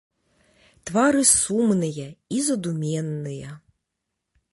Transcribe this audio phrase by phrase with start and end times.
[0.89, 2.07] Твары сумныя
[2.37, 3.49] і задуменныя.